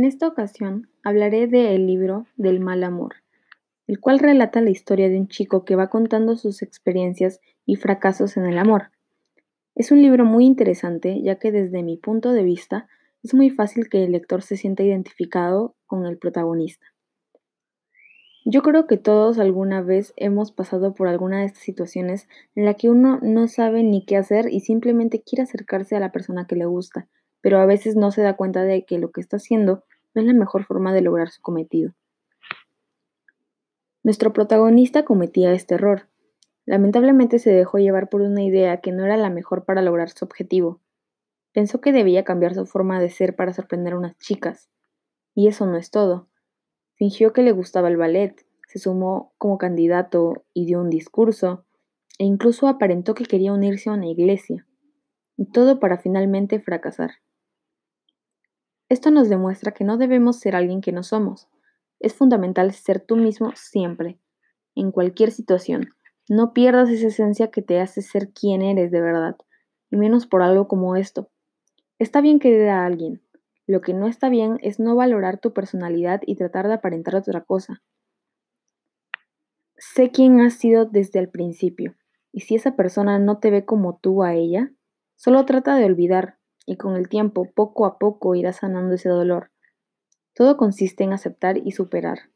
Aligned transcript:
En 0.00 0.06
esta 0.06 0.26
ocasión 0.26 0.88
hablaré 1.02 1.46
de 1.46 1.76
libro 1.78 2.24
del 2.38 2.58
mal 2.58 2.84
amor, 2.84 3.16
el 3.86 4.00
cual 4.00 4.18
relata 4.18 4.62
la 4.62 4.70
historia 4.70 5.10
de 5.10 5.18
un 5.18 5.28
chico 5.28 5.66
que 5.66 5.76
va 5.76 5.90
contando 5.90 6.36
sus 6.36 6.62
experiencias 6.62 7.38
y 7.66 7.76
fracasos 7.76 8.38
en 8.38 8.46
el 8.46 8.56
amor. 8.56 8.92
Es 9.74 9.92
un 9.92 10.00
libro 10.00 10.24
muy 10.24 10.46
interesante 10.46 11.20
ya 11.20 11.34
que 11.38 11.52
desde 11.52 11.82
mi 11.82 11.98
punto 11.98 12.32
de 12.32 12.44
vista 12.44 12.88
es 13.22 13.34
muy 13.34 13.50
fácil 13.50 13.90
que 13.90 14.02
el 14.02 14.12
lector 14.12 14.40
se 14.40 14.56
sienta 14.56 14.82
identificado 14.82 15.76
con 15.84 16.06
el 16.06 16.16
protagonista. 16.16 16.86
Yo 18.46 18.62
creo 18.62 18.86
que 18.86 18.96
todos 18.96 19.38
alguna 19.38 19.82
vez 19.82 20.14
hemos 20.16 20.50
pasado 20.50 20.94
por 20.94 21.08
alguna 21.08 21.40
de 21.40 21.44
estas 21.44 21.62
situaciones 21.62 22.26
en 22.54 22.64
la 22.64 22.72
que 22.72 22.88
uno 22.88 23.18
no 23.20 23.48
sabe 23.48 23.82
ni 23.82 24.06
qué 24.06 24.16
hacer 24.16 24.50
y 24.50 24.60
simplemente 24.60 25.20
quiere 25.20 25.42
acercarse 25.42 25.94
a 25.94 26.00
la 26.00 26.10
persona 26.10 26.46
que 26.46 26.56
le 26.56 26.64
gusta, 26.64 27.06
pero 27.42 27.58
a 27.58 27.66
veces 27.66 27.96
no 27.96 28.10
se 28.12 28.22
da 28.22 28.36
cuenta 28.36 28.62
de 28.62 28.86
que 28.86 28.98
lo 28.98 29.10
que 29.10 29.20
está 29.20 29.36
haciendo 29.36 29.84
no 30.14 30.22
es 30.22 30.26
la 30.26 30.34
mejor 30.34 30.64
forma 30.64 30.92
de 30.92 31.02
lograr 31.02 31.30
su 31.30 31.40
cometido. 31.42 31.92
Nuestro 34.02 34.32
protagonista 34.32 35.04
cometía 35.04 35.52
este 35.52 35.74
error. 35.74 36.08
Lamentablemente 36.64 37.38
se 37.38 37.52
dejó 37.52 37.78
llevar 37.78 38.08
por 38.08 38.22
una 38.22 38.42
idea 38.42 38.80
que 38.80 38.92
no 38.92 39.04
era 39.04 39.16
la 39.16 39.28
mejor 39.28 39.64
para 39.64 39.82
lograr 39.82 40.08
su 40.10 40.24
objetivo. 40.24 40.80
Pensó 41.52 41.80
que 41.80 41.92
debía 41.92 42.24
cambiar 42.24 42.54
su 42.54 42.64
forma 42.64 43.00
de 43.00 43.10
ser 43.10 43.36
para 43.36 43.52
sorprender 43.52 43.92
a 43.92 43.98
unas 43.98 44.16
chicas. 44.18 44.70
Y 45.34 45.48
eso 45.48 45.66
no 45.66 45.76
es 45.76 45.90
todo. 45.90 46.28
Fingió 46.94 47.32
que 47.32 47.42
le 47.42 47.52
gustaba 47.52 47.88
el 47.88 47.96
ballet, 47.96 48.46
se 48.68 48.78
sumó 48.78 49.32
como 49.36 49.58
candidato 49.58 50.44
y 50.54 50.66
dio 50.66 50.80
un 50.80 50.90
discurso, 50.90 51.64
e 52.18 52.24
incluso 52.24 52.68
aparentó 52.68 53.14
que 53.14 53.24
quería 53.24 53.52
unirse 53.52 53.90
a 53.90 53.94
una 53.94 54.06
iglesia. 54.06 54.66
Y 55.36 55.46
todo 55.46 55.80
para 55.80 55.98
finalmente 55.98 56.60
fracasar. 56.60 57.12
Esto 58.90 59.12
nos 59.12 59.28
demuestra 59.28 59.70
que 59.70 59.84
no 59.84 59.98
debemos 59.98 60.40
ser 60.40 60.56
alguien 60.56 60.80
que 60.80 60.90
no 60.90 61.04
somos. 61.04 61.48
Es 62.00 62.12
fundamental 62.12 62.72
ser 62.72 62.98
tú 62.98 63.14
mismo 63.14 63.52
siempre, 63.54 64.18
en 64.74 64.90
cualquier 64.90 65.30
situación. 65.30 65.90
No 66.28 66.52
pierdas 66.52 66.90
esa 66.90 67.06
esencia 67.06 67.52
que 67.52 67.62
te 67.62 67.80
hace 67.80 68.02
ser 68.02 68.32
quien 68.32 68.62
eres 68.62 68.90
de 68.90 69.00
verdad, 69.00 69.36
y 69.92 69.96
menos 69.96 70.26
por 70.26 70.42
algo 70.42 70.66
como 70.66 70.96
esto. 70.96 71.30
Está 72.00 72.20
bien 72.20 72.40
querer 72.40 72.68
a 72.70 72.84
alguien, 72.84 73.22
lo 73.68 73.80
que 73.80 73.94
no 73.94 74.08
está 74.08 74.28
bien 74.28 74.58
es 74.60 74.80
no 74.80 74.96
valorar 74.96 75.38
tu 75.38 75.52
personalidad 75.52 76.20
y 76.26 76.34
tratar 76.34 76.66
de 76.66 76.74
aparentar 76.74 77.14
otra 77.14 77.42
cosa. 77.42 77.84
Sé 79.76 80.10
quién 80.10 80.40
has 80.40 80.54
sido 80.54 80.84
desde 80.84 81.20
el 81.20 81.28
principio, 81.28 81.94
y 82.32 82.40
si 82.40 82.56
esa 82.56 82.74
persona 82.74 83.20
no 83.20 83.38
te 83.38 83.52
ve 83.52 83.64
como 83.64 84.00
tú 84.02 84.24
a 84.24 84.34
ella, 84.34 84.72
solo 85.14 85.44
trata 85.44 85.76
de 85.76 85.84
olvidar, 85.84 86.39
y 86.66 86.76
con 86.76 86.96
el 86.96 87.08
tiempo, 87.08 87.50
poco 87.54 87.86
a 87.86 87.98
poco, 87.98 88.34
irás 88.34 88.56
sanando 88.56 88.94
ese 88.94 89.08
dolor. 89.08 89.50
Todo 90.34 90.56
consiste 90.56 91.04
en 91.04 91.12
aceptar 91.12 91.58
y 91.58 91.72
superar. 91.72 92.30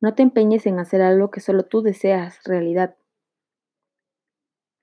No 0.00 0.14
te 0.14 0.22
empeñes 0.22 0.66
en 0.66 0.78
hacer 0.78 1.02
algo 1.02 1.30
que 1.30 1.40
solo 1.40 1.64
tú 1.64 1.82
deseas 1.82 2.42
realidad, 2.44 2.96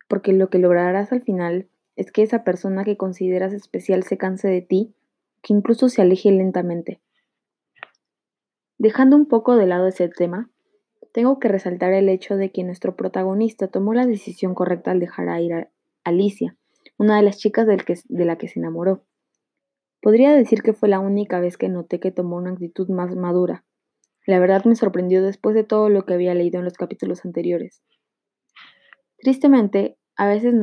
porque 0.07 0.33
lo 0.33 0.50
que 0.50 0.59
lograrás 0.59 1.11
al 1.11 1.22
final 1.22 1.69
es 1.95 2.11
que 2.11 2.23
esa 2.23 2.44
persona 2.44 2.83
que 2.83 2.97
consideras 2.97 3.53
especial 3.53 4.03
se 4.03 4.17
canse 4.17 4.47
de 4.47 4.61
ti 4.61 4.95
que 5.41 5.53
incluso 5.53 5.88
se 5.88 6.02
aleje 6.02 6.31
lentamente. 6.31 7.00
Dejando 8.77 9.16
un 9.16 9.25
poco 9.25 9.55
de 9.55 9.67
lado 9.67 9.88
ese 9.88 10.09
tema, 10.09 10.50
tengo 11.13 11.39
que 11.39 11.47
resaltar 11.47 11.94
el 11.94 12.09
hecho 12.09 12.35
de 12.35 12.52
que 12.52 12.63
nuestro 12.63 12.95
protagonista 12.95 13.67
tomó 13.67 13.94
la 13.94 14.05
decisión 14.05 14.55
correcta 14.55 14.91
al 14.91 15.00
dejar 15.00 15.30
a 15.30 15.39
ir 15.41 15.53
a 15.53 15.69
Alicia, 16.03 16.55
una 17.00 17.16
de 17.16 17.23
las 17.23 17.38
chicas 17.38 17.66
de 17.66 18.25
la 18.25 18.38
que 18.38 18.47
se 18.50 18.59
enamoró. 18.59 19.05
Podría 20.02 20.33
decir 20.33 20.61
que 20.61 20.73
fue 20.73 20.89
la 20.89 21.00
única 21.00 21.39
vez 21.39 21.58
que 21.58 21.69
noté 21.69 22.00
que 22.00 22.11
tomó 22.11 22.36
una 22.36 22.52
actitud 22.52 22.89
más 22.89 23.16
madura. 23.16 23.66
La 24.28 24.38
verdad 24.39 24.66
me 24.66 24.75
sorprendió 24.75 25.23
después 25.23 25.56
de 25.56 25.64
todo 25.64 25.89
lo 25.89 26.06
que 26.06 26.14
había 26.14 26.33
leído 26.33 26.59
en 26.59 26.66
los 26.66 26.73
capítulos 26.73 27.23
anteriores. 27.25 27.81
Tristemente, 29.18 29.97
a 30.18 30.28
veces 30.28 30.53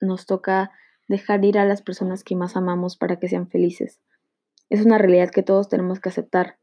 nos 0.00 0.26
toca 0.26 0.70
dejar 1.08 1.42
ir 1.44 1.58
a 1.58 1.64
las 1.64 1.80
personas 1.80 2.22
que 2.22 2.36
más 2.36 2.54
amamos 2.54 2.98
para 2.98 3.18
que 3.18 3.28
sean 3.28 3.48
felices. 3.48 4.00
Es 4.68 4.84
una 4.84 4.98
realidad 4.98 5.30
que 5.30 5.42
todos 5.42 5.70
tenemos 5.70 6.00
que 6.00 6.10
aceptar. 6.10 6.58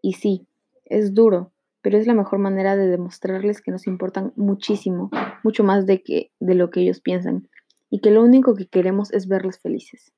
Y 0.00 0.14
sí, 0.14 0.48
es 0.86 1.12
duro, 1.12 1.52
pero 1.82 1.98
es 1.98 2.06
la 2.06 2.14
mejor 2.14 2.38
manera 2.38 2.74
de 2.76 2.86
demostrarles 2.86 3.60
que 3.60 3.70
nos 3.70 3.86
importan 3.86 4.32
muchísimo, 4.34 5.10
mucho 5.44 5.62
más 5.62 5.84
de, 5.84 6.02
que, 6.02 6.32
de 6.40 6.54
lo 6.54 6.70
que 6.70 6.80
ellos 6.80 7.00
piensan, 7.00 7.48
y 7.92 8.00
que 8.00 8.10
lo 8.10 8.24
único 8.24 8.54
que 8.56 8.66
queremos 8.66 9.12
es 9.12 9.28
verlos 9.28 9.58
felices. 9.58 10.14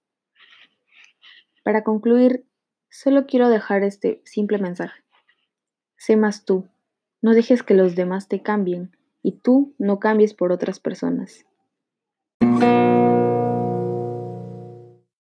Para 1.64 1.82
concluir, 1.82 2.46
solo 2.88 3.26
quiero 3.26 3.48
dejar 3.48 3.82
este 3.82 4.22
simple 4.24 4.58
mensaje. 4.58 5.02
Sé 5.96 6.16
más 6.16 6.44
tú, 6.44 6.68
no 7.20 7.34
dejes 7.34 7.64
que 7.64 7.74
los 7.74 7.96
demás 7.96 8.28
te 8.28 8.42
cambien 8.42 8.96
y 9.24 9.32
tú 9.40 9.74
no 9.78 9.98
cambies 9.98 10.34
por 10.34 10.52
otras 10.52 10.78
personas. 10.78 11.44